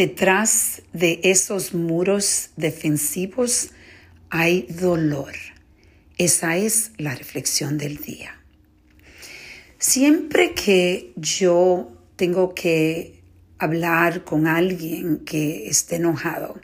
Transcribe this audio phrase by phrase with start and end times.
[0.00, 3.68] detrás de esos muros defensivos
[4.30, 5.34] hay dolor.
[6.16, 8.40] Esa es la reflexión del día.
[9.78, 13.20] Siempre que yo tengo que
[13.58, 16.58] hablar con alguien que esté enojado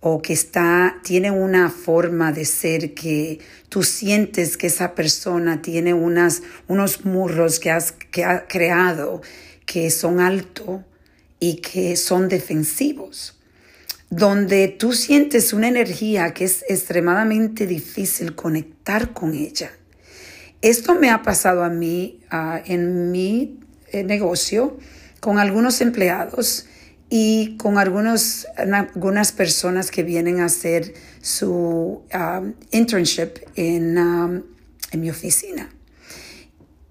[0.00, 3.38] o que está, tiene una forma de ser que
[3.70, 9.22] tú sientes que esa persona tiene unas, unos murros que, has, que ha creado
[9.64, 10.80] que son altos
[11.40, 13.34] y que son defensivos
[14.10, 19.70] donde tú sientes una energía que es extremadamente difícil conectar con ella.
[20.62, 23.60] Esto me ha pasado a mí ah, en mi
[23.92, 24.76] eh, negocio
[25.20, 26.66] con algunos empleados
[27.08, 34.42] y con algunos, algunas personas que vienen a hacer su ah, internship en, ah,
[34.90, 35.70] en mi oficina.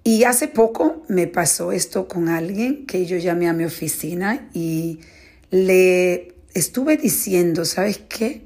[0.09, 5.01] Y hace poco me pasó esto con alguien que yo llamé a mi oficina y
[5.51, 8.41] le estuve diciendo, ¿sabes qué?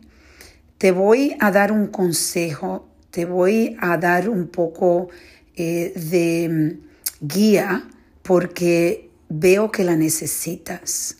[0.78, 5.10] Te voy a dar un consejo te voy a dar un poco
[5.56, 7.88] eh, de mm, guía
[8.24, 11.18] porque veo que la necesitas.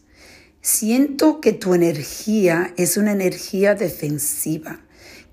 [0.60, 4.80] Siento que tu energía es una energía defensiva,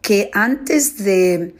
[0.02, 1.54] que antes de...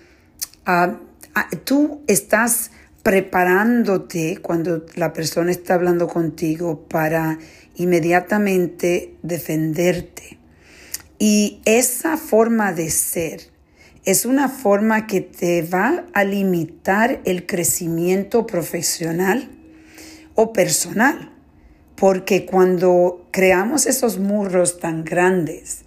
[0.67, 0.99] Ah,
[1.35, 2.71] ah, tú estás
[3.03, 7.39] preparándote cuando la persona está hablando contigo para
[7.77, 10.39] inmediatamente defenderte.
[11.19, 13.51] Y esa forma de ser
[14.05, 19.51] es una forma que te va a limitar el crecimiento profesional
[20.35, 21.33] o personal.
[21.97, 25.83] Porque cuando creamos esos muros tan grandes,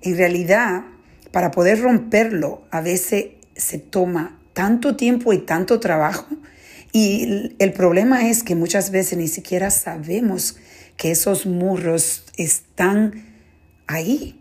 [0.00, 0.84] en realidad,
[1.32, 6.26] para poder romperlo, a veces se toma tanto tiempo y tanto trabajo.
[6.92, 10.56] Y el problema es que muchas veces ni siquiera sabemos
[10.96, 13.24] que esos muros están
[13.86, 14.40] ahí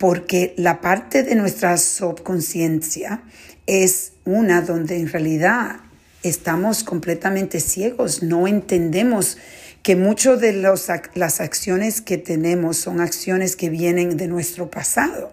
[0.00, 3.22] porque la parte de nuestra subconsciencia
[3.66, 5.76] es una donde en realidad
[6.22, 9.36] estamos completamente ciegos, no entendemos
[9.82, 15.32] que muchas de las acciones que tenemos son acciones que vienen de nuestro pasado.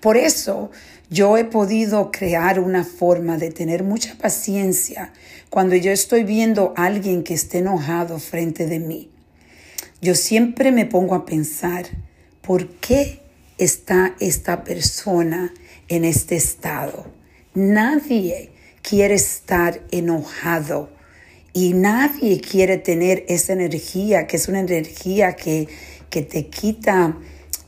[0.00, 0.70] Por eso
[1.12, 5.12] yo he podido crear una forma de tener mucha paciencia
[5.50, 9.10] cuando yo estoy viendo a alguien que esté enojado frente de mí.
[10.00, 11.86] Yo siempre me pongo a pensar,
[12.40, 13.22] ¿por qué
[13.58, 15.52] está esta persona
[15.88, 17.06] en este estado.
[17.54, 18.50] Nadie
[18.82, 20.90] quiere estar enojado
[21.52, 25.68] y nadie quiere tener esa energía, que es una energía que,
[26.10, 27.16] que te quita,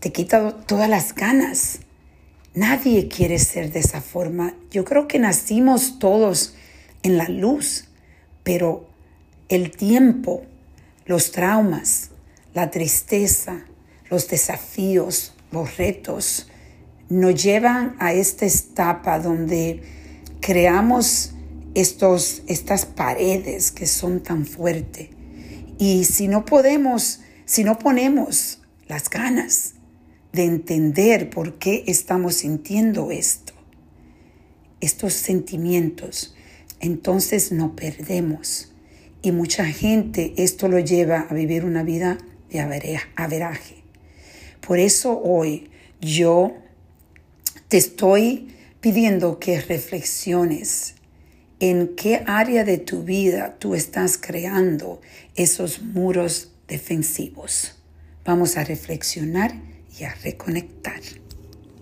[0.00, 1.80] te quita todas las ganas.
[2.54, 4.54] Nadie quiere ser de esa forma.
[4.70, 6.54] Yo creo que nacimos todos
[7.02, 7.88] en la luz,
[8.44, 8.88] pero
[9.48, 10.42] el tiempo,
[11.04, 12.10] los traumas,
[12.54, 13.64] la tristeza,
[14.08, 16.48] los desafíos, los retos
[17.08, 19.82] nos llevan a esta etapa donde
[20.40, 21.32] creamos
[21.74, 25.08] estos, estas paredes que son tan fuertes.
[25.78, 29.74] Y si no podemos, si no ponemos las ganas
[30.34, 33.52] de entender por qué estamos sintiendo esto,
[34.80, 36.34] estos sentimientos,
[36.80, 38.72] entonces no perdemos.
[39.22, 42.18] Y mucha gente esto lo lleva a vivir una vida
[42.50, 42.60] de
[43.16, 43.76] averaje.
[44.60, 46.56] Por eso hoy yo
[47.68, 48.48] te estoy
[48.80, 50.96] pidiendo que reflexiones
[51.60, 55.00] en qué área de tu vida tú estás creando
[55.36, 57.76] esos muros defensivos.
[58.24, 61.00] Vamos a reflexionar y a reconectar.